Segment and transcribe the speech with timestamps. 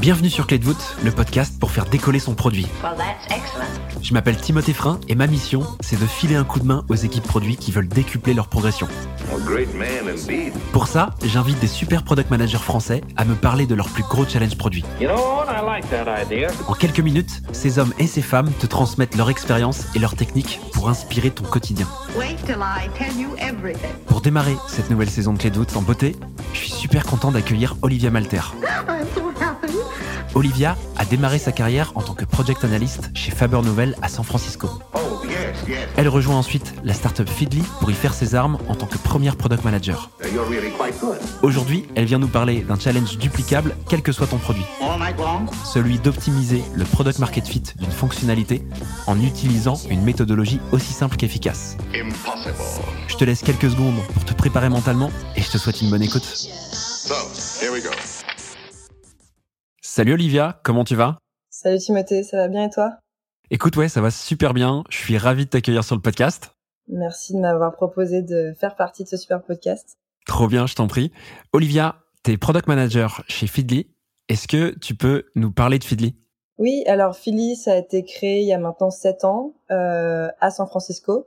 [0.00, 2.66] Bienvenue sur Clé de voûte, le podcast pour faire décoller son produit.
[4.02, 6.94] Je m'appelle Timothée Frein et ma mission, c'est de filer un coup de main aux
[6.94, 8.88] équipes produits qui veulent décupler leur progression.
[10.72, 14.26] Pour ça, j'invite des super product managers français à me parler de leurs plus gros
[14.26, 14.84] challenges produits.
[16.66, 20.60] En quelques minutes, ces hommes et ces femmes te transmettent leur expérience et leurs techniques
[20.80, 21.86] pour inspirer ton quotidien.
[24.06, 26.16] Pour démarrer cette nouvelle saison de Clé de voûte en beauté,
[26.54, 28.40] je suis super content d'accueillir Olivia Malter.
[30.34, 34.24] Olivia a démarré sa carrière en tant que project analyst chez Faber Novel à San
[34.24, 34.70] Francisco.
[35.96, 39.36] Elle rejoint ensuite la startup Feedly pour y faire ses armes en tant que première
[39.36, 40.10] product manager.
[41.42, 44.64] Aujourd'hui, elle vient nous parler d'un challenge duplicable quel que soit ton produit.
[45.64, 48.62] Celui d'optimiser le product market fit d'une fonctionnalité
[49.06, 51.76] en utilisant une méthodologie aussi simple qu'efficace.
[51.92, 56.02] Je te laisse quelques secondes pour te préparer mentalement et je te souhaite une bonne
[56.02, 56.24] écoute.
[59.82, 61.18] Salut Olivia, comment tu vas?
[61.50, 62.98] Salut Timothée, ça va bien et toi?
[63.50, 64.84] Écoute, ouais, ça va super bien.
[64.88, 66.52] Je suis ravi de t'accueillir sur le podcast.
[66.88, 69.98] Merci de m'avoir proposé de faire partie de ce super podcast.
[70.26, 71.12] Trop bien, je t'en prie.
[71.52, 73.90] Olivia, tu es product manager chez Feedly.
[74.28, 76.14] Est-ce que tu peux nous parler de Feedly?
[76.60, 80.50] Oui, alors Feedly, ça a été créé il y a maintenant 7 ans euh, à
[80.50, 81.26] San Francisco.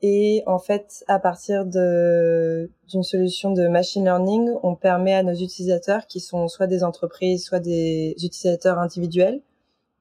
[0.00, 6.06] Et en fait, à partir d'une solution de machine learning, on permet à nos utilisateurs,
[6.06, 9.42] qui sont soit des entreprises, soit des utilisateurs individuels,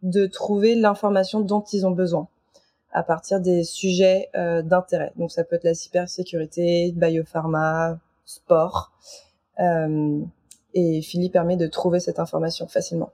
[0.01, 2.29] de trouver l'information dont ils ont besoin
[2.93, 5.11] à partir des sujets euh, d'intérêt.
[5.17, 8.93] Donc ça peut être la cybersécurité, biopharma, sport.
[9.59, 10.21] Euh,
[10.73, 13.11] et Feedly permet de trouver cette information facilement.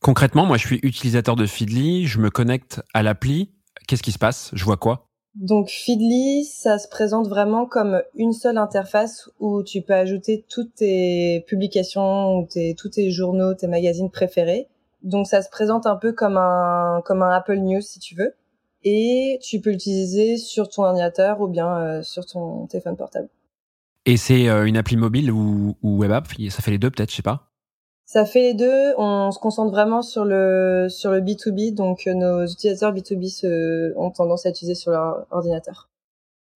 [0.00, 3.50] Concrètement, moi je suis utilisateur de Feedly, je me connecte à l'appli.
[3.86, 4.50] Qu'est-ce qui se passe?
[4.52, 5.08] Je vois quoi?
[5.34, 10.74] Donc Feedly, ça se présente vraiment comme une seule interface où tu peux ajouter toutes
[10.76, 14.68] tes publications, tes, tous tes journaux, tes magazines préférés.
[15.02, 18.34] Donc ça se présente un peu comme un comme un Apple News si tu veux,
[18.82, 23.28] et tu peux l'utiliser sur ton ordinateur ou bien euh, sur ton téléphone portable.
[24.06, 26.28] Et c'est euh, une appli mobile ou, ou web app?
[26.48, 27.45] Ça fait les deux peut-être, je sais pas.
[28.06, 28.94] Ça fait les deux.
[28.98, 33.92] On se concentre vraiment sur le sur le B2B, donc euh, nos utilisateurs B2B se,
[33.98, 35.90] ont tendance à utiliser sur leur ordinateur.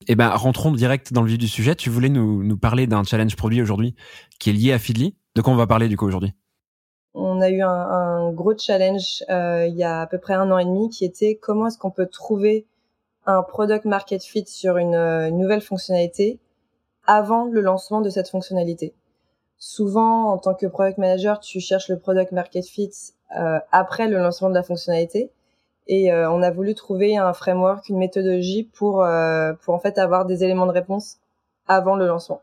[0.07, 1.75] Eh ben, rentrons direct dans le vif du sujet.
[1.75, 3.95] Tu voulais nous, nous parler d'un challenge produit aujourd'hui
[4.39, 5.17] qui est lié à Feedly.
[5.35, 6.33] De quoi on va parler du coup aujourd'hui?
[7.15, 10.59] On a eu un, gros challenge euh, il y a à peu près un an
[10.59, 12.67] et demi qui était comment est-ce qu'on peut trouver
[13.27, 16.39] un product market fit sur une, euh, nouvelle fonctionnalité
[17.07, 18.95] avant le lancement de cette fonctionnalité.
[19.61, 22.91] Souvent, en tant que product manager, tu cherches le product market fit
[23.39, 25.31] euh, après le lancement de la fonctionnalité.
[25.87, 29.05] Et on a voulu trouver un framework, une méthodologie pour
[29.63, 31.19] pour en fait avoir des éléments de réponse
[31.67, 32.43] avant le lancement.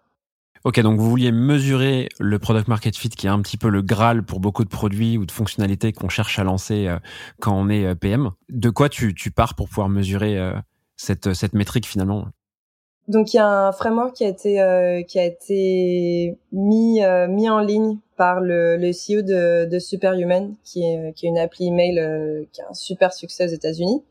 [0.63, 3.81] Ok, donc vous vouliez mesurer le product market fit qui est un petit peu le
[3.81, 6.97] Graal pour beaucoup de produits ou de fonctionnalités qu'on cherche à lancer euh,
[7.39, 8.31] quand on est euh, PM.
[8.49, 10.53] De quoi tu, pars pour pouvoir mesurer euh,
[10.95, 12.27] cette métrique finalement?
[13.07, 17.59] Donc il y a un framework qui a été qui a été mis mis en
[17.59, 22.47] ligne par le, le CEO de, de Superhuman qui est qui est une appli email
[22.51, 24.03] qui a un super succès aux États-Unis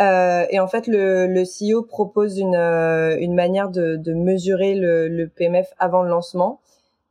[0.00, 4.74] euh, et en fait, le, le CEO propose une, euh, une manière de, de mesurer
[4.74, 6.60] le, le, PMF avant le lancement.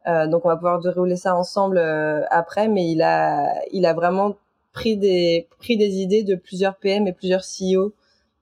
[0.07, 3.93] Euh, donc, on va pouvoir dérouler ça ensemble euh, après, mais il a, il a
[3.93, 4.35] vraiment
[4.71, 7.93] pris des, pris des idées de plusieurs PM et plusieurs CEO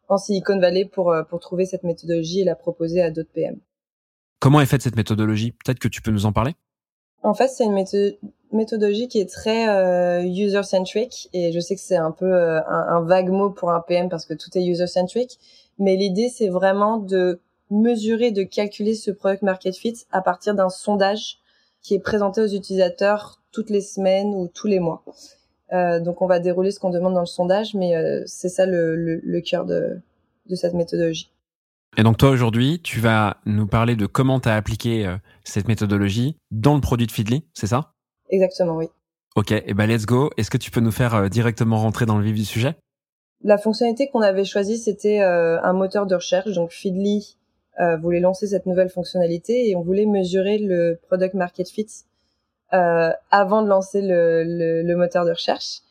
[0.10, 3.60] en Silicon Valley pour, euh, pour trouver cette méthodologie et la proposer à d'autres PM.
[4.40, 5.52] Comment est faite cette méthodologie?
[5.52, 6.56] Peut-être que tu peux nous en parler?
[7.22, 8.18] En fait, c'est une méthode
[8.52, 13.02] méthodologie qui est très euh, user-centric et je sais que c'est un peu euh, un,
[13.02, 15.40] vague mot pour un PM parce que tout est user-centric,
[15.80, 17.40] mais l'idée c'est vraiment de
[17.72, 21.40] mesurer, de calculer ce product market fit à partir d'un sondage
[21.82, 25.04] qui est présenté aux utilisateurs toutes les semaines ou tous les mois.
[25.74, 27.94] Euh, donc on va dérouler ce qu'on demande dans le sondage, mais
[28.26, 30.00] c'est ça le, le, cœur de,
[30.50, 31.32] de cette méthodologie.
[31.98, 35.12] Et donc toi aujourd'hui, tu vas nous parler de comment tu as appliqué
[35.44, 37.94] cette méthodologie dans le produit de Feedly, c'est ça?
[38.30, 38.88] Exactement, oui.
[39.36, 40.30] Ok, et eh ben let's go.
[40.38, 42.76] Est-ce que tu peux nous faire euh, directement rentrer dans le vif du sujet?
[43.44, 46.52] La fonctionnalité qu'on avait choisie, c'était euh, un moteur de recherche.
[46.52, 47.38] Donc Feedly
[47.80, 51.88] euh, voulait lancer cette nouvelle fonctionnalité et on voulait mesurer le product market fit
[52.70, 54.44] avant de lancer le,
[54.84, 55.82] le, moteur de recherche.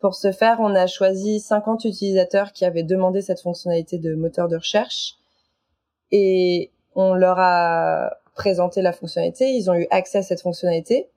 [0.00, 4.48] Pour ce faire, on a choisi 50 utilisateurs qui avaient demandé cette fonctionnalité de moteur
[4.48, 5.16] de recherche
[6.10, 9.50] et on leur a présenté la fonctionnalité.
[9.50, 11.08] Ils ont eu accès à cette fonctionnalité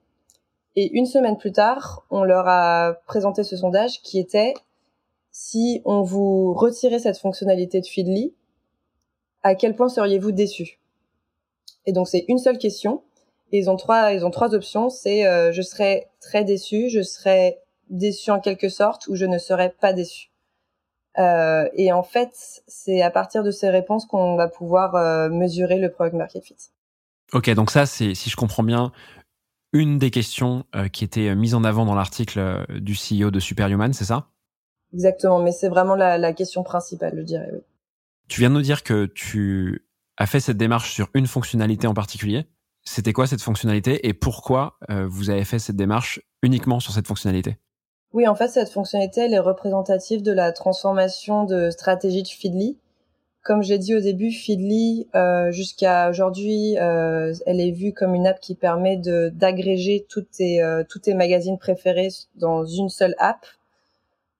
[0.80, 4.54] et une semaine plus tard, on leur a présenté ce sondage qui était
[5.32, 8.34] si on vous retirait cette fonctionnalité de Feedly,
[9.42, 10.78] à quel point seriez-vous déçu
[11.84, 13.02] Et donc c'est une seule question
[13.52, 14.90] Et ils ont trois, ils ont trois options.
[14.90, 17.58] C'est euh, je serai très déçu, je serai
[17.90, 20.30] déçu en quelque sorte, ou je ne serai pas déçu.
[21.18, 25.78] Euh, et en fait, c'est à partir de ces réponses qu'on va pouvoir euh, mesurer
[25.78, 26.56] le product market fit.
[27.32, 28.92] Ok, donc ça, c'est si je comprends bien,
[29.72, 33.92] une des questions euh, qui était mise en avant dans l'article du CEO de Superhuman,
[33.92, 34.28] c'est ça?
[34.94, 37.50] Exactement, mais c'est vraiment la, la, question principale, je dirais.
[37.52, 37.60] Oui.
[38.28, 39.86] Tu viens de nous dire que tu
[40.16, 42.46] as fait cette démarche sur une fonctionnalité en particulier?
[42.88, 47.58] C'était quoi cette fonctionnalité et pourquoi vous avez fait cette démarche uniquement sur cette fonctionnalité?
[48.14, 52.78] Oui, en fait, cette fonctionnalité, elle est représentative de la transformation de stratégie de Feedly.
[53.42, 58.26] Comme j'ai dit au début, Feedly, euh, jusqu'à aujourd'hui, euh, elle est vue comme une
[58.26, 63.46] app qui permet d'agréger toutes tes euh, tous tes magazines préférés dans une seule app.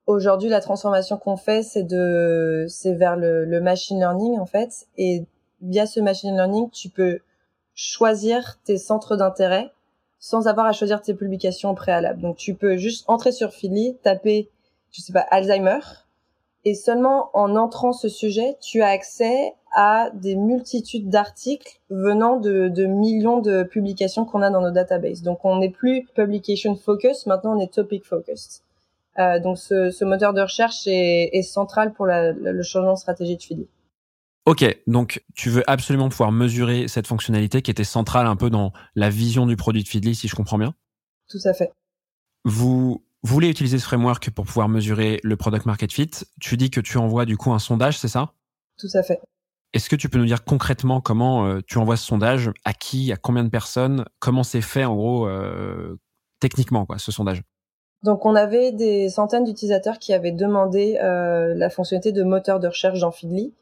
[0.07, 5.25] Aujourd'hui, la transformation qu'on fait, c'est de c'est vers le machine learning en fait, et
[5.61, 7.21] via ce machine learning, tu peux
[7.79, 9.71] choisir tes centres d'intérêt
[10.19, 12.21] sans avoir à choisir tes publications préalables.
[12.21, 14.51] Donc tu peux juste entrer sur Philly, taper,
[14.91, 15.79] je sais pas, Alzheimer,
[16.65, 22.67] et seulement en entrant ce sujet, tu as accès à des multitudes d'articles venant de,
[22.67, 25.23] de, millions de publications qu'on a dans nos databases.
[25.23, 28.65] Donc on n'est plus publication focus, maintenant on est topic focused.
[29.21, 32.99] Euh, donc ce, ce, moteur de recherche est, est central pour la, le changement de
[32.99, 33.69] stratégie de Philly.
[34.49, 38.73] Ok, donc tu veux absolument pouvoir mesurer cette fonctionnalité qui était centrale un peu dans
[38.95, 40.75] la vision du produit de Feedly, si je comprends bien?
[41.29, 41.71] Tout à fait.
[42.47, 46.11] Vous voulez utiliser ce framework pour pouvoir mesurer le product market fit?
[46.41, 48.33] Tu dis que tu envoies du coup un sondage, c'est ça?
[48.79, 49.21] Tout à fait.
[49.75, 53.13] Est-ce que tu peux nous dire concrètement comment euh, tu envoies ce sondage, à qui,
[53.13, 56.01] à combien de personnes, comment c'est fait en gros euh,
[56.41, 57.43] techniquement quoi, ce sondage?
[58.03, 62.69] Donc on avait des centaines d'utilisateurs qui avaient demandé euh, la fonctionnalité de moteur de
[62.69, 63.53] recherche dans Feedly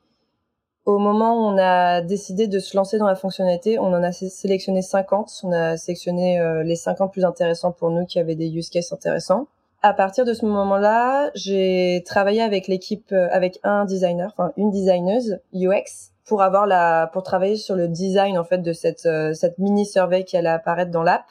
[0.87, 4.12] au moment où on a décidé de se lancer dans la fonctionnalité, on en a
[4.12, 5.41] sélectionné 50.
[5.43, 8.93] On a sélectionné euh, les 50 plus intéressants pour nous qui avaient des use cases
[8.93, 9.49] intéressants.
[9.83, 14.71] À partir de ce moment-là, j'ai travaillé avec l'équipe, euh, avec un designer, enfin une
[14.71, 19.33] designeuse UX, pour avoir la, pour travailler sur le design en fait de cette euh,
[19.35, 21.27] cette mini survey qui allait apparaître dans l'app.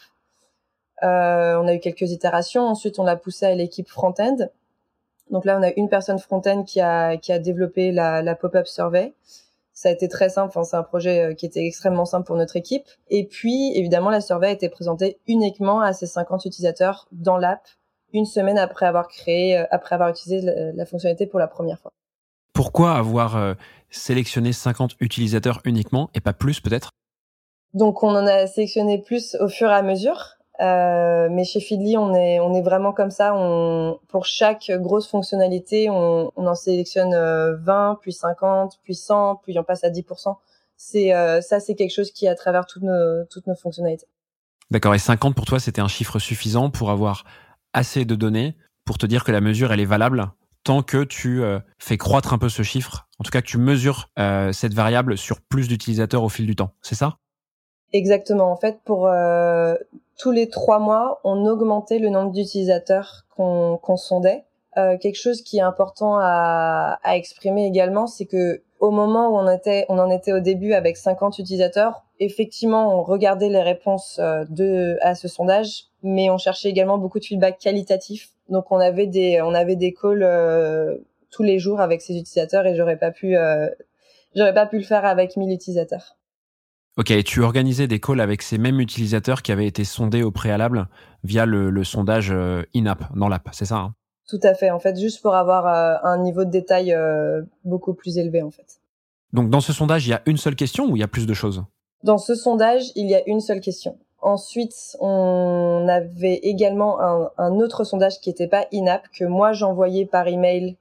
[1.03, 2.63] Euh, on a eu quelques itérations.
[2.63, 4.37] Ensuite, on l'a poussé à l'équipe front-end.
[5.31, 8.67] Donc là, on a une personne front-end qui a qui a développé la, la pop-up
[8.67, 9.13] survey
[9.75, 10.47] ça a été très simple.
[10.47, 12.87] Enfin, c'est un projet euh, qui était extrêmement simple pour notre équipe.
[13.09, 17.67] Et puis, évidemment, la survey a été présentée uniquement à ces 50 utilisateurs dans l'app
[18.13, 21.91] une semaine après avoir créé, euh, après avoir utilisé la, fonctionnalité pour la première fois.
[22.53, 23.53] Pourquoi avoir euh,
[23.89, 26.91] sélectionné 50 utilisateurs uniquement et pas plus peut-être?
[27.73, 30.34] Donc, on en a sélectionné plus au fur et à mesure.
[30.61, 33.33] Euh, mais chez Feedly, on est on est vraiment comme ça.
[33.35, 39.41] On pour chaque grosse fonctionnalité, on, on en sélectionne 20, euh, puis 50, puis 100,
[39.43, 40.35] puis on passe à 10%.
[40.77, 44.07] C'est euh, ça, c'est quelque chose qui est à travers toutes nos toutes nos fonctionnalités.
[44.71, 44.95] D'accord.
[44.95, 47.25] Et 50 pour toi, c'était un chiffre suffisant pour avoir
[47.73, 48.55] assez de données
[48.85, 50.31] pour te dire que la mesure elle est valable
[50.63, 51.43] tant que tu
[51.77, 53.07] fais croître un peu ce chiffre?
[53.19, 54.09] En tout cas, que tu mesures
[54.51, 56.71] cette variable sur plus d'utilisateurs au fil du temps.
[56.81, 57.19] C'est ça?
[57.95, 58.51] Exactement.
[58.51, 59.75] En fait, pour euh,
[60.17, 64.45] tous les trois mois, on augmentait le nombre d'utilisateurs qu'on sondait.
[64.77, 69.37] Euh, quelque chose qui est important à, à exprimer également, c'est que au moment où
[69.37, 74.19] on était, on en était au début avec 50 utilisateurs, effectivement, on regardait les réponses
[74.19, 78.29] euh, de à ce sondage, mais on cherchait également beaucoup de feedback qualitatif.
[78.49, 80.97] Donc, on avait des, on avait des calls euh,
[81.31, 83.69] tous les jours avec ces utilisateurs et j'aurais pas pu, euh,
[84.35, 86.17] j'aurais pas pu le faire avec 1000 utilisateurs.
[86.97, 90.87] Ok, tu organisais des calls avec ces mêmes utilisateurs qui avaient été sondés au préalable
[91.25, 93.95] via le, sondage euh, in-app, dans l'app, c'est ça hein?
[94.29, 97.93] Tout à fait, en fait, juste pour avoir euh, un niveau de détail euh, beaucoup
[97.93, 98.79] plus élevé, en fait.
[99.33, 101.27] Donc dans ce sondage, il y a une seule question ou il y a plus
[101.27, 101.65] de choses?
[102.03, 103.97] Dans ce sondage, il y a une seule question.
[104.21, 110.05] Ensuite, on avait également un, un autre sondage qui n'était pas in-app, que moi j'envoyais
[110.05, 110.77] par email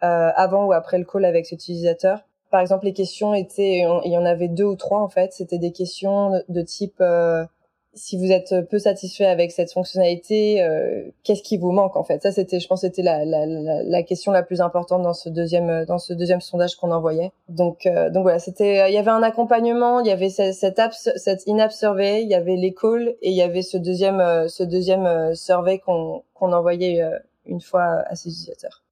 [0.00, 2.20] avant ou après le call avec cet utilisateur
[2.56, 5.34] par exemple, les questions étaient, il y en avait deux ou trois en fait.
[5.34, 7.44] C'était des questions de type euh,
[7.92, 12.22] si vous êtes peu satisfait avec cette fonctionnalité, euh, qu'est-ce qui vous manque en fait?
[12.22, 16.14] Ça, c'était, je pense, c'était la, question la plus importante dans ce deuxième dans ce
[16.14, 17.30] deuxième sondage qu'on envoyait.
[17.50, 20.80] Donc euh, donc voilà, c'était, il y avait un accompagnement, il y avait cette, cette
[20.94, 24.62] cette in-app survey, il y avait les calls et il y avait ce deuxième ce
[24.62, 27.02] deuxième survey qu'on qu'on envoyait
[27.44, 28.85] une fois à ses utilisateurs.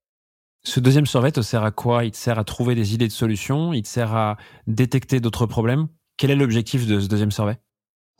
[0.66, 2.04] Ce deuxième survey te sert à quoi?
[2.04, 3.75] Il te sert à trouver des idées de solutions?
[3.75, 5.88] Il te sert à détecter d'autres problèmes?
[6.16, 7.59] Quel est l'objectif de ce deuxième survey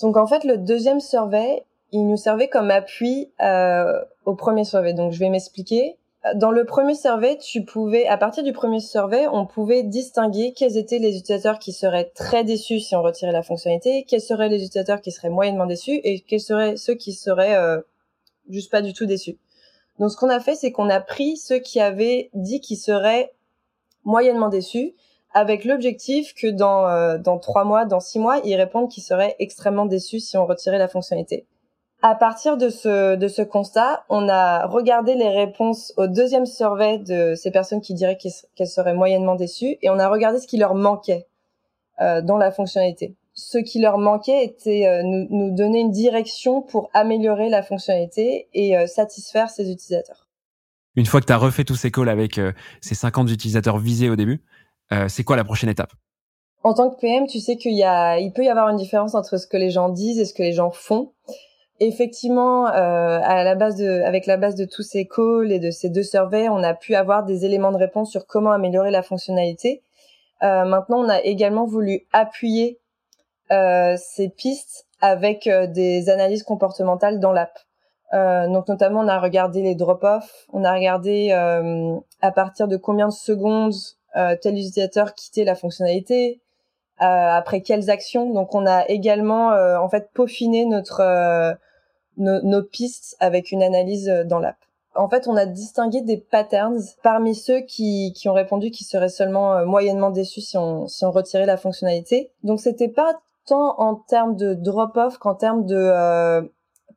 [0.03, 4.93] Donc en fait, le deuxième survey, il nous servait comme appui euh, au premier survey.
[4.93, 5.97] Donc je vais m'expliquer.
[6.35, 10.77] dans le premier survey, tu pouvais, à partir du premier survey, on pouvait distinguer quels
[10.77, 14.57] étaient les utilisateurs qui seraient très déçus si on retirait la fonctionnalité, quels seraient les
[14.57, 17.81] utilisateurs qui seraient moyennement déçus et quels seraient ceux qui seraient euh,
[18.51, 19.39] juste pas du tout déçus.
[19.99, 23.33] Donc ce qu'on a fait, c'est qu'on a pris ceux qui avaient dit qu'ils seraient
[24.05, 24.95] moyennement déçus,
[25.33, 29.35] avec l'objectif que dans euh, dans trois mois, dans six mois, ils répondent qu'ils seraient
[29.39, 31.47] extrêmement déçus si on retirait la fonctionnalité.
[32.03, 36.99] À partir de ce, de ce constat, on a regardé les réponses au deuxième survey
[36.99, 40.59] de ces personnes qui diraient qu'elles seraient moyennement déçues et on a regardé ce qui
[40.59, 41.27] leur manquait
[42.03, 43.15] euh, dans la fonctionnalité.
[43.35, 48.49] Ce qui leur manquait était euh, nous, nous, donner une direction pour améliorer la fonctionnalité
[48.55, 50.29] et euh, satisfaire ces utilisateurs.
[50.97, 52.41] Une fois que tu as refait tous ces calls avec
[52.81, 54.45] ces 50 utilisateurs visés au début,
[55.09, 55.93] c'est quoi la prochaine étape?
[56.63, 59.17] En tant que PM, tu sais qu'il y a, il peut y avoir une différence
[59.17, 61.11] entre ce que les gens disent et ce que les gens font
[61.81, 65.71] effectivement, euh, à la base de, avec la base de tous ces calls et de
[65.71, 69.03] ces deux surveys, on a pu avoir des éléments de réponse sur comment améliorer la
[69.03, 69.83] fonctionnalité.
[70.43, 72.84] Euh, maintenant, on a également voulu appuyer euh,
[73.97, 77.59] ces pistes avec euh, des analyses comportementales dans l'app.
[78.13, 82.77] Euh, donc notamment, on a regardé les drop-off, on a regardé euh, à partir de
[82.77, 83.75] combien de secondes
[84.43, 86.41] tel utilisateur quittait la fonctionnalité,
[87.03, 88.33] euh, après quelles actions.
[88.33, 91.53] Donc on a également euh, en fait peaufiné notre euh,
[92.17, 94.57] nos, pistes avec une analyse dans l'app.
[94.95, 99.09] En fait, on a distingué des patterns parmi ceux qui, qui ont répondu qu'ils seraient
[99.09, 102.31] seulement moyennement déçus si on, si on retirait la fonctionnalité.
[102.45, 106.43] Donc, c'était pas tant en termes de drop-off qu'en termes de euh,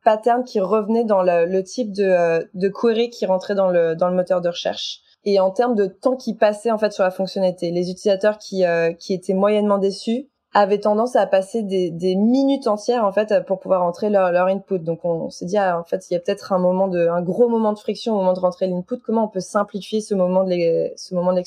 [0.04, 4.16] patterns qui revenaient dans le, type de, de query qui rentrait dans le, dans le
[4.16, 7.70] moteur de recherche et en termes de temps qui passait en fait sur la fonctionnalité.
[7.70, 12.66] Les utilisateurs qui euh, qui étaient moyennement déçus avaient tendance à passer des, des minutes
[12.66, 14.78] entières en fait pour pouvoir entrer leur, leur input.
[14.78, 17.22] Donc on s'est dit ah, en fait il y a peut-être un moment de un
[17.22, 18.98] gros moment de friction au moment de rentrer l'input.
[19.04, 20.54] Comment on peut simplifier ce moment de
[20.96, 21.42] ce moment de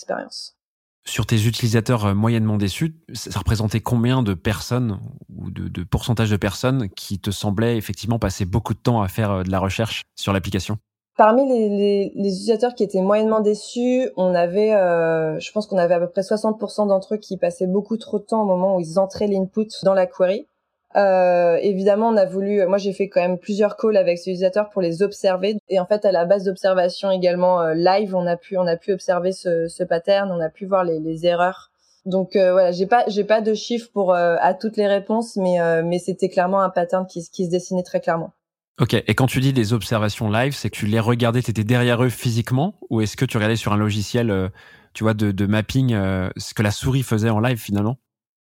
[1.06, 5.00] sur tes utilisateurs euh, moyennement déçus, ça représentait combien de personnes
[5.36, 9.32] ou de, pourcentage de personnes qui te semblaient effectivement passer beaucoup de temps à faire
[9.32, 10.78] euh, de la recherche sur l'application?
[11.18, 16.00] Parmi les, utilisateurs qui étaient moyennement déçus, on avait, euh, je pense qu'on avait à
[16.00, 18.98] peu près 60% d'entre eux qui passaient beaucoup trop de temps au moment où ils
[18.98, 20.48] entraient l'input dans la query.
[20.96, 24.70] Euh, évidemment, on a voulu, moi j'ai fait quand même plusieurs calls avec ces utilisateurs
[24.70, 25.58] pour les observer.
[25.70, 28.76] Et en fait, à la base d'observation également euh, live, on a pu, on a
[28.76, 31.72] pu observer ce, ce pattern, on a pu voir les, les erreurs.
[32.06, 35.60] Donc euh, voilà, j'ai pas, j'ai pas de chiffres pour à toutes les réponses, mais
[35.84, 38.34] mais c'était clairement un pattern qui, qui se dessinait très clairement.
[38.80, 41.64] Ok, et quand tu dis des observations live, c'est que tu les regardais, tu étais
[41.64, 44.50] derrière eux physiquement, ou est-ce que tu regardais sur un logiciel,
[44.94, 47.98] tu vois, de, de mapping, ce que la souris faisait en live finalement?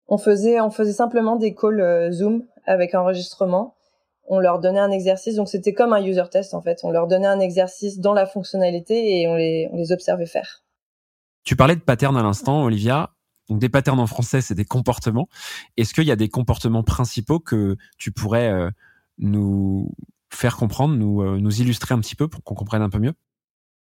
[0.09, 3.75] On faisait, on faisait simplement des calls euh, Zoom avec enregistrement.
[4.29, 6.81] On leur donnait un exercice, donc c'était comme un user test en fait.
[6.83, 10.65] On leur donnait un exercice dans la fonctionnalité et on les, on les observait faire.
[11.45, 13.11] Tu parlais de patterns à l'instant, Olivia.
[13.49, 15.29] Donc des patterns en français, c'est des comportements.
[15.77, 18.51] Est-ce qu'il y a des comportements principaux que tu pourrais
[19.19, 19.93] nous
[20.31, 23.15] faire comprendre, nous, euh, nous illustrer un petit peu pour qu'on comprenne un peu mieux?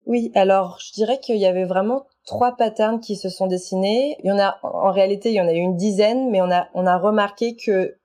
[0.05, 4.17] Oui, alors je dirais qu'il y avait vraiment trois patterns qui se sont dessinés.
[4.23, 6.51] Il y en a, en réalité, il y en a eu une dizaine, mais on
[6.51, 7.97] a, on a remarqué que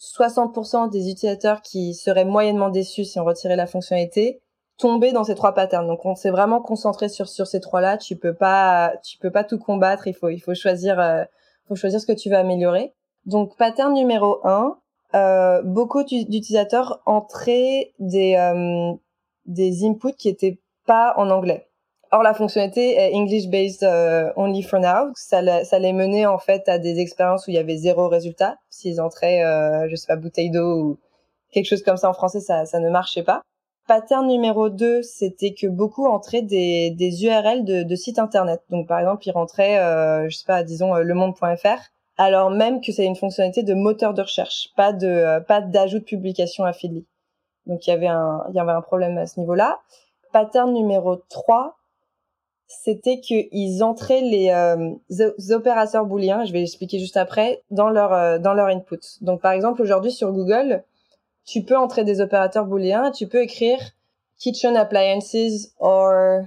[0.00, 4.40] 60% des utilisateurs qui seraient moyennement déçus si on retirait la fonctionnalité
[4.78, 5.86] tombaient dans ces trois patterns.
[5.86, 7.96] Donc on s'est vraiment concentré sur sur ces trois-là.
[7.96, 10.06] Tu peux pas tu peux pas tout combattre.
[10.06, 11.24] Il faut il faut choisir euh,
[11.68, 12.94] faut choisir ce que tu veux améliorer.
[13.24, 14.78] Donc pattern numéro un,
[15.14, 18.94] euh, beaucoup d'utilisateurs entraient des euh,
[19.46, 21.68] des inputs qui étaient pas en anglais.
[22.12, 25.10] Or la fonctionnalité est English based euh, only for now.
[25.14, 28.56] Ça, ça les menait en fait à des expériences où il y avait zéro résultat.
[28.70, 30.98] S'ils entraient, euh, je sais pas, bouteille d'eau ou
[31.52, 33.42] quelque chose comme ça en français, ça, ça ne marchait pas.
[33.88, 38.60] Pattern numéro 2, c'était que beaucoup entraient des, des URL de, de sites internet.
[38.70, 43.04] Donc par exemple, ils rentraient, euh, je sais pas, disons lemonde.fr alors même que c'est
[43.04, 47.06] une fonctionnalité de moteur de recherche, pas de euh, pas d'ajout de publication Feedly.
[47.66, 49.80] Donc il y avait un il y avait un problème à ce niveau-là.
[50.32, 51.76] Pattern numéro 3,
[52.66, 58.38] c'était qu'ils entraient les, euh, opérateurs booléens, je vais l'expliquer juste après, dans leur euh,
[58.38, 59.00] dans leur input.
[59.20, 60.84] Donc par exemple aujourd'hui sur Google,
[61.44, 63.78] tu peux entrer des opérateurs booléens, tu peux écrire
[64.38, 66.44] kitchen appliances or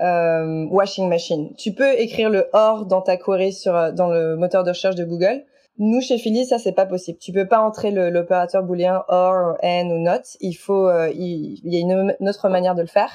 [0.00, 1.54] euh, washing machine.
[1.56, 4.94] Tu peux écrire le or dans ta query sur euh, dans le moteur de recherche
[4.94, 5.44] de Google.
[5.78, 7.18] Nous chez Philly, ça c'est pas possible.
[7.18, 10.36] Tu peux pas entrer l'opérateur booléen or, and ou not.
[10.40, 13.10] Il faut, euh, il, y a une, autre manière de le faire.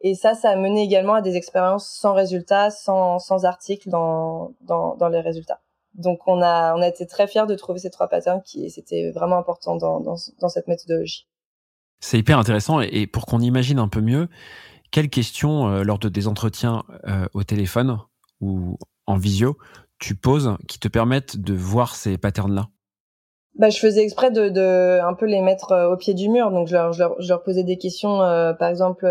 [0.00, 4.52] Et ça, ça a mené également à des expériences sans résultats, sans, sans articles dans,
[4.60, 5.60] dans, dans les résultats.
[5.94, 9.10] Donc on a, on a été très fiers de trouver ces trois patterns qui c'était
[9.10, 11.26] vraiment important dans, dans, dans cette méthodologie.
[12.00, 14.28] C'est hyper intéressant et pour qu'on imagine un peu mieux,
[14.92, 16.84] quelles questions lors de des entretiens
[17.34, 17.98] au téléphone
[18.40, 19.56] ou en visio
[19.98, 22.68] tu poses qui te permettent de voir ces patterns-là?
[23.56, 26.52] Bah, je faisais exprès de, de un peu les mettre au pied du mur.
[26.52, 29.04] Donc je leur, je leur, je leur posais des questions, par exemple,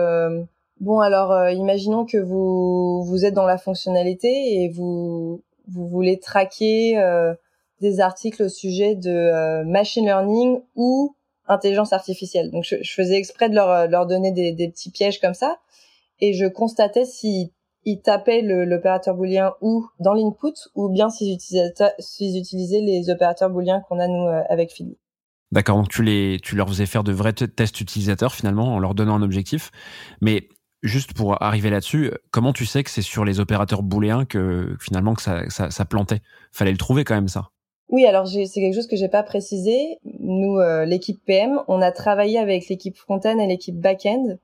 [0.79, 7.01] bon alors imaginons que vous vous êtes dans la fonctionnalité et vous vous voulez traquer
[7.81, 11.15] des articles au sujet de machine learning ou
[11.47, 12.51] intelligence artificielle.
[12.51, 15.57] Donc je, je faisais exprès de leur, leur donner des, des, petits pièges comme ça
[16.19, 17.51] et je constatais s'ils
[17.87, 23.99] ils tapaient l'opérateur booléen ou dans l'input ou bien s'ils utilisaient les opérateurs booléens qu'on
[23.99, 24.97] a nous euh, avec Philly.
[25.53, 28.93] D'accord, donc tu, les, tu leur faisais faire de vrais tests utilisateurs finalement en leur
[28.93, 29.71] donnant un objectif.
[30.19, 30.49] Mais
[30.83, 35.13] juste pour arriver là-dessus, comment tu sais que c'est sur les opérateurs booléens que finalement
[35.13, 36.21] que ça, ça, ça plantait?
[36.51, 37.49] Fallait le trouver quand même ça.
[37.89, 39.97] Oui, alors c'est quelque chose que j'ai pas précisé.
[40.19, 44.37] Nous, euh, l'équipe PM, on a travaillé avec l'équipe front-end et l'équipe back-end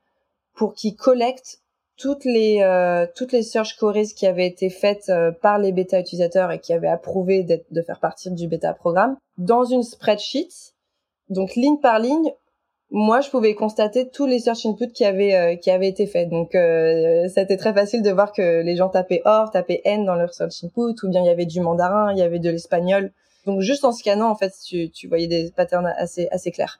[0.55, 1.59] pour qu'ils collectent
[1.97, 5.99] toutes les euh, toutes les search queries qui avaient été faites euh, par les bêta
[5.99, 10.73] utilisateurs et qui avaient approuvé de faire partie du bêta programme dans une spreadsheet.
[11.29, 12.31] Donc ligne par ligne,
[12.93, 16.29] moi je pouvais constater tous les search inputs qui avaient euh, qui avaient été faits.
[16.29, 20.33] Donc c'était très facile de voir que les gens tapaient or, tapaient n dans leur
[20.33, 23.11] search input ou bien il y avait du mandarin, il y avait de l'espagnol.
[23.45, 26.79] Donc juste en scannant en fait tu, tu voyais des patterns assez assez clairs.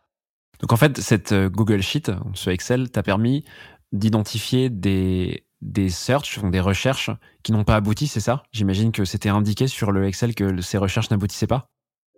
[0.60, 3.44] Donc en fait, cette Google Sheet, ce Excel, t'a permis
[3.92, 7.10] d'identifier des, des searches, des recherches
[7.44, 8.44] qui n'ont pas abouti, c'est ça?
[8.52, 11.68] J'imagine que c'était indiqué sur le Excel que ces recherches n'aboutissaient pas?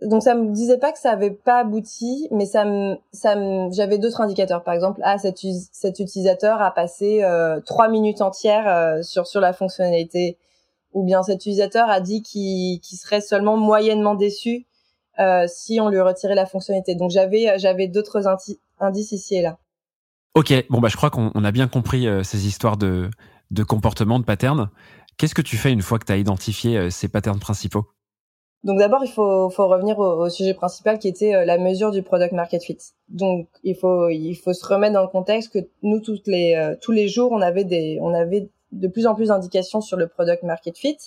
[0.02, 2.66] Donc ça me disait pas que ça avait pas abouti, mais ça
[3.14, 3.36] ça
[3.72, 4.64] j'avais d'autres indicateurs.
[4.64, 5.40] Par exemple, ah cet,
[5.72, 10.38] cet utilisateur a passé euh, trois minutes entières euh, sur sur la fonctionnalité,
[10.94, 14.66] ou bien cet utilisateur a dit qu'il serait seulement moyennement déçu
[15.20, 16.96] euh, si on lui retirait la fonctionnalité.
[16.96, 18.28] Donc j'avais j'avais d'autres
[18.80, 19.58] indices ici et là.
[20.34, 23.10] Ok, bon bah je crois qu'on a bien compris ces histoires de,
[23.52, 24.70] de comportement, de patterns.
[25.18, 27.86] Qu'est-ce que tu fais une fois que tu as identifié ces patterns principaux?
[28.66, 32.04] Donc d'abord, il faut, faut revenir au, sujet principal qui était euh, la mesure du
[32.04, 32.78] product market fit.
[33.08, 36.92] Donc il faut, il faut se remettre dans le contexte que nous toutes les, tous
[36.92, 40.44] les jours, on avait des, on avait de plus en plus d'indications sur le product
[40.44, 40.98] market fit.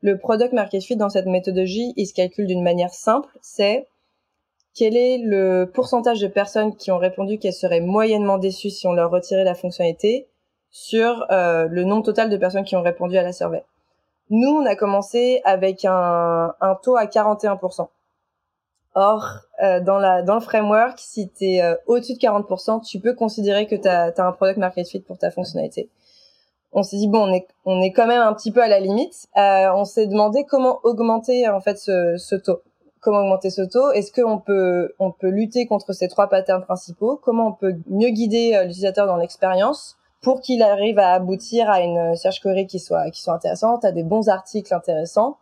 [0.00, 3.88] Le product market fit dans cette méthodologie, il se calcule d'une manière simple, c'est
[4.74, 8.92] quel est le pourcentage de personnes qui ont répondu qu'elles seraient moyennement déçues si on
[8.92, 10.28] leur retirait la fonctionnalité
[10.70, 13.64] sur euh, le nombre total de personnes qui ont répondu à la survey.
[14.30, 17.88] Nous, on a commencé avec un, un taux à 41%.
[18.94, 19.28] Or,
[19.62, 23.14] euh, dans, la, dans le framework, si tu es euh, au-dessus de 40%, tu peux
[23.14, 25.88] considérer que tu as, un product market fit pour ta fonctionnalité.
[26.72, 28.80] On s'est dit, bon, on est, on est quand même un petit peu à la
[28.80, 29.28] limite.
[29.36, 32.60] on s'est demandé comment augmenter en fait ce, ce taux
[33.00, 33.90] comment augmenter ce taux?
[33.92, 37.16] Est-ce qu'on peut on peut lutter contre ces trois patterns principaux?
[37.16, 39.97] Comment on peut mieux guider euh, l'utilisateur dans l'expérience?
[40.20, 43.92] Pour qu'il arrive à aboutir à une search query qui soit qui soit intéressante, à
[43.92, 45.38] des bons articles intéressants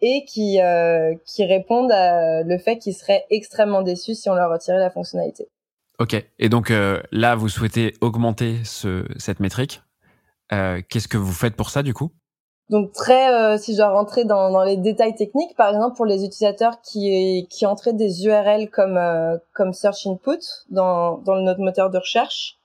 [0.00, 4.50] et qui euh, qui répondent à le fait qu'il serait extrêmement déçu si on leur
[4.50, 5.48] retirait la fonctionnalité.
[5.98, 6.16] Ok.
[6.38, 9.82] Et donc euh, là, vous souhaitez augmenter ce, cette métrique.
[10.50, 12.10] Qu'est-ce que vous faites pour ça du coup?
[12.70, 16.06] Donc très, euh, si je dois rentrer dans, dans, les détails techniques, par exemple pour
[16.06, 20.38] les utilisateurs qui qui entraient des URL comme euh, comme search input
[20.70, 22.59] dans dans notre moteur de recherche,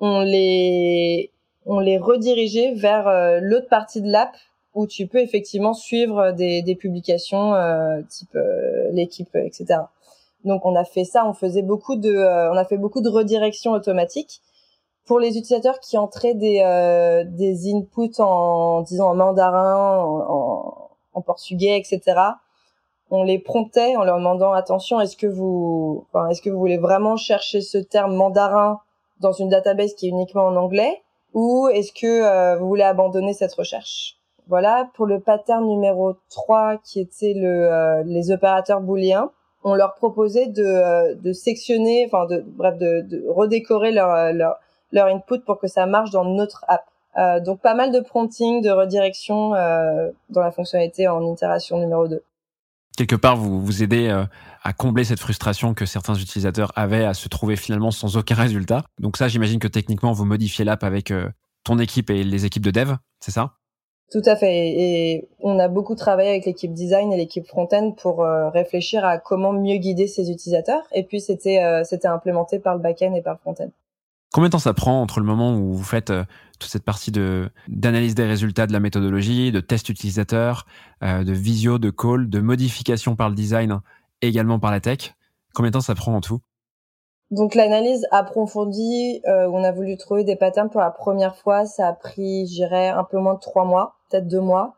[0.00, 1.30] on les
[1.66, 4.36] on les redirigeait vers euh, l'autre partie de l'app
[4.74, 7.54] où tu peux effectivement suivre des, des publications
[8.08, 8.36] type
[8.90, 9.82] l'équipe, etc.
[10.44, 12.12] Donc on a fait ça, on faisait beaucoup de,
[12.50, 14.42] on a fait beaucoup de redirection automatique
[15.06, 21.22] pour les utilisateurs qui entraient des, euh, des inputs en, disons, en mandarin, en, en,
[21.22, 22.20] portugais, etc.,
[23.10, 26.78] on les promptait en leur demandant attention, est-ce que vous, enfin, est-ce que vous voulez
[26.78, 28.80] vraiment chercher ce terme mandarin
[29.20, 33.32] dans une database qui est uniquement en anglais, ou est-ce que euh, vous voulez abandonner
[33.32, 34.16] cette recherche?
[34.46, 39.30] Voilà pour le pattern numéro 3 qui était le, euh, les opérateurs booléens.
[39.64, 44.58] On leur proposait de, de sectionner, enfin de bref, de, de redécorer leur, leur
[44.94, 46.84] leur input pour que ça marche dans notre app.
[47.18, 52.08] Euh, donc pas mal de prompting, de redirection euh, dans la fonctionnalité en itération numéro
[52.08, 52.22] 2.
[52.96, 54.24] Quelque part, vous vous aidez euh,
[54.62, 58.84] à combler cette frustration que certains utilisateurs avaient à se trouver finalement sans aucun résultat.
[59.00, 61.12] Donc ça, j'imagine que techniquement, vous modifiez l'app avec
[61.64, 63.54] ton équipe et les équipes de dev, c'est ça?
[64.12, 64.52] Tout à fait.
[64.52, 69.52] Et on a beaucoup travaillé avec l'équipe design et l'équipe front-end pour réfléchir à comment
[69.52, 70.82] mieux guider ces utilisateurs.
[70.92, 73.70] Et puis c'était c'était implémenté par le back-end et par le front-end.
[74.34, 76.24] Combien de temps ça prend entre le moment où vous faites euh,
[76.58, 80.66] toute cette partie de d'analyse des résultats de la méthodologie, de test utilisateur,
[81.04, 83.78] euh, de visio, de call, de modification par le design,
[84.22, 85.14] et également par la tech?
[85.54, 86.40] Combien de temps ça prend en tout?
[87.30, 91.86] Donc l'analyse approfondie, euh, on a voulu trouver des patterns pour la première fois, ça
[91.86, 94.74] a pris, j'irais, un peu moins de trois mois, peut-être deux mois.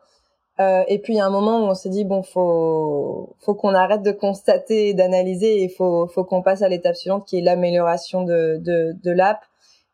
[0.59, 3.53] Euh, et puis il y a un moment où on s'est dit bon, faut faut
[3.53, 7.37] qu'on arrête de constater et d'analyser, et faut faut qu'on passe à l'étape suivante qui
[7.37, 9.39] est l'amélioration de de, de l'app.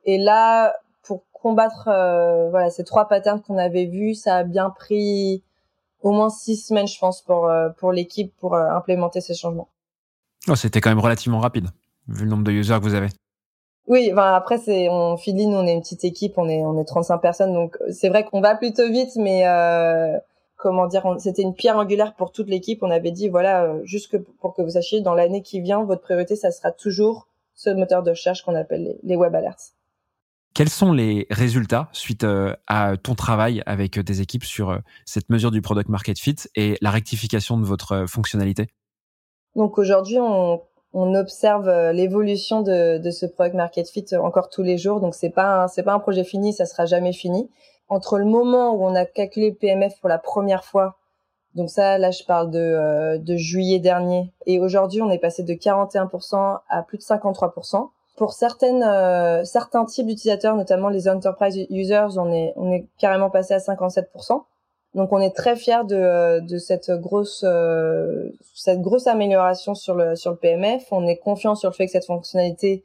[0.06, 0.74] Et là,
[1.04, 5.44] pour combattre euh, voilà ces trois patterns qu'on avait vus, ça a bien pris
[6.02, 9.70] au moins six semaines, je pense, pour euh, pour l'équipe pour euh, implémenter ces changements.
[10.48, 11.68] Oh, c'était quand même relativement rapide
[12.08, 13.08] vu le nombre de users que vous avez.
[13.88, 16.86] Oui, enfin après c'est on Feedly, on est une petite équipe, on est on est
[16.86, 20.18] 35 personnes donc c'est vrai qu'on va plutôt vite mais euh,
[20.64, 22.82] comment dire, c'était une pierre angulaire pour toute l'équipe.
[22.84, 26.02] On avait dit voilà, euh, juste pour que vous sachiez dans l'année qui vient, votre
[26.02, 29.74] priorité ça sera toujours ce moteur de recherche qu'on appelle les, web alerts.
[30.56, 35.52] Quels sont les résultats suite euh, à ton travail avec tes équipes sur cette mesure
[35.52, 38.68] du product market fit et la rectification de votre fonctionnalité?
[39.56, 40.62] Donc aujourd'hui, on
[40.96, 45.02] on observe euh, l'évolution de, de, ce product market fit encore tous les jours.
[45.02, 47.50] Donc c'est pas c'est pas un projet fini, ça sera jamais fini.
[47.94, 50.98] Entre le moment où on a calculé PMF pour la première fois,
[51.54, 55.44] donc ça là je parle de, euh, de juillet dernier, et aujourd'hui on est passé
[55.44, 57.90] de 41% à plus de 53%.
[58.18, 63.30] Pour certaines euh, certains types d'utilisateurs, notamment les enterprise users, on est on est carrément
[63.30, 64.42] passé à 57%.
[64.96, 69.94] Donc on est très fier de, euh, de cette grosse euh, cette grosse amélioration sur
[69.94, 70.88] le sur le PMF.
[70.90, 72.84] On est confiant sur le fait que cette fonctionnalité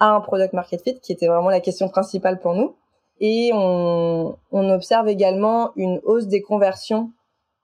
[0.00, 2.74] a un product market fit, qui était vraiment la question principale pour nous.
[3.20, 7.12] Et on, observe également une hausse des conversions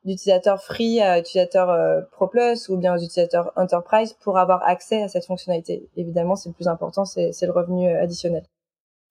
[0.05, 5.03] d'utilisateurs free à utilisateurs euh, Pro Plus ou bien aux utilisateurs Enterprise pour avoir accès
[5.03, 5.88] à cette fonctionnalité.
[5.97, 8.45] Évidemment, c'est le plus important, c'est le revenu additionnel.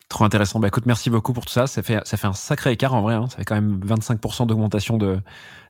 [0.07, 0.59] Trop intéressant.
[0.59, 1.65] Bah écoute, merci beaucoup pour tout ça.
[1.65, 3.15] Ça fait ça fait un sacré écart en vrai.
[3.15, 3.27] Hein.
[3.29, 4.99] Ça fait quand même 25% d'augmentation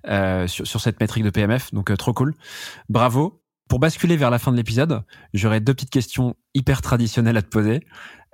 [0.08, 1.74] euh, sur, sur, cette métrique de PMF.
[1.74, 2.36] Donc euh, trop cool.
[2.90, 3.42] Bravo.
[3.70, 7.48] Pour basculer vers la fin de l'épisode, j'aurais deux petites questions hyper traditionnelles à te
[7.48, 7.82] poser.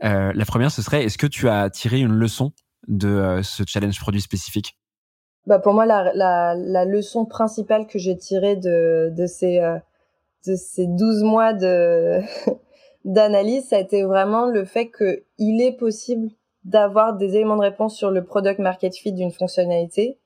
[0.03, 2.51] Euh, la première, ce serait est-ce que tu as tiré une leçon
[2.87, 4.77] de euh, ce challenge produit spécifique?
[5.47, 9.77] Bah pour moi, la, la, la leçon principale que j'ai tirée de de ces euh,
[10.47, 12.19] de ces 12 mois de
[13.05, 16.29] d'analyse, ça a été vraiment le fait que il est possible
[16.63, 20.19] d'avoir des éléments de réponse sur le product market fit d'une fonctionnalité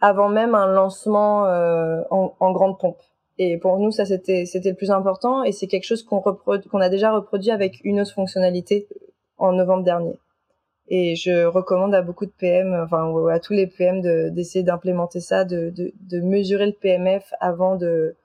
[0.00, 3.00] avant même un lancement euh, en, en, grande pompe.
[3.38, 6.80] Et pour nous, ça c'était c'était le plus important et c'est quelque chose qu'on qu'on
[6.80, 8.88] a déjà reproduit avec une autre fonctionnalité
[9.44, 10.18] en novembre dernier.
[10.88, 15.44] Et je recommande à beaucoup de PM, enfin à tous les PM d'essayer d'implémenter ça,
[15.44, 18.16] de, de, de mesurer le PMF avant de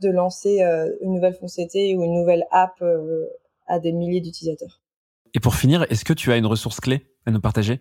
[0.00, 3.26] de lancer euh, une nouvelle fonctionnalité ou une nouvelle app euh,
[3.66, 4.80] à des milliers d'utilisateurs.
[5.34, 7.80] Et pour finir, est-ce que tu as une ressource clé à nous partager?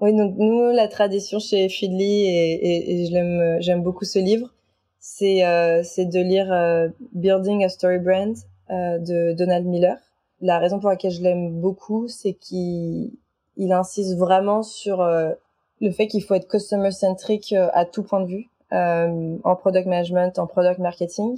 [0.00, 4.54] Oui, donc nous, la tradition chez Feedly, et, et, l'aime, j'aime beaucoup ce livre,
[4.98, 8.34] c'est euh, de lire euh, Building a Story Brand
[8.70, 9.98] de Donald Miller.
[10.40, 13.12] La raison pour laquelle je l'aime beaucoup, c'est qu'il
[13.56, 15.32] il insiste vraiment sur euh,
[15.80, 19.86] le fait qu'il faut être customer centric euh, à tout point de vue, en product
[19.86, 21.36] management, en product marketing,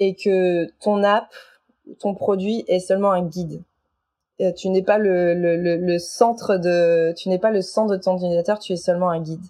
[0.00, 1.28] et que ton app
[1.98, 3.62] ton produit est seulement un guide.
[4.40, 8.00] Euh, tu n'es pas le, le, le, centre de, tu n'es pas le centre de
[8.00, 9.44] ton utilisateur, tu es seulement un guide.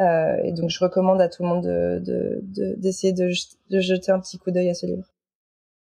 [0.00, 2.42] Euh, et donc, je recommande à tout le monde de,
[2.76, 3.30] d'essayer de,
[3.70, 5.06] de, jeter un petit coup d'œil à ce livre.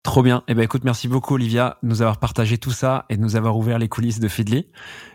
[0.03, 0.43] Trop bien.
[0.49, 3.37] Eh ben, écoute, merci beaucoup, Olivia, de nous avoir partagé tout ça et de nous
[3.37, 4.67] avoir ouvert les coulisses de Feedly.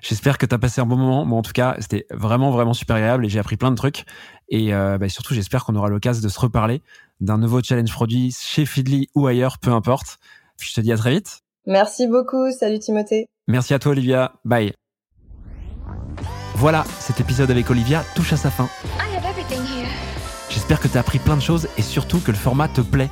[0.01, 1.25] J'espère que tu as passé un bon moment.
[1.25, 4.05] Bon, en tout cas, c'était vraiment, vraiment super agréable et j'ai appris plein de trucs.
[4.47, 6.81] Et euh, bah, surtout, j'espère qu'on aura l'occasion de se reparler
[7.19, 10.19] d'un nouveau challenge produit chez Feedly ou ailleurs, peu importe.
[10.61, 11.41] Je te dis à très vite.
[11.65, 12.49] Merci beaucoup.
[12.51, 13.27] Salut Timothée.
[13.47, 14.33] Merci à toi Olivia.
[14.45, 14.73] Bye.
[16.55, 18.69] Voilà, cet épisode avec Olivia touche à sa fin.
[20.67, 23.09] J'espère que tu as appris plein de choses et surtout que le format te plaît.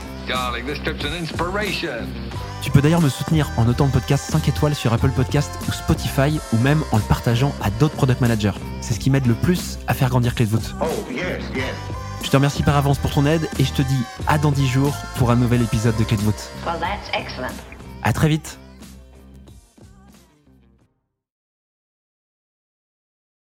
[2.61, 5.71] Tu peux d'ailleurs me soutenir en notant le podcast 5 étoiles sur Apple Podcast ou
[5.71, 8.51] Spotify ou même en le partageant à d'autres product managers.
[8.81, 10.75] C'est ce qui m'aide le plus à faire grandir Clé de voûte.
[10.81, 10.85] Oh,
[12.21, 14.67] je te remercie par avance pour ton aide et je te dis à dans 10
[14.67, 16.51] jours pour un nouvel épisode de Clé de voûte.
[18.03, 18.59] À très vite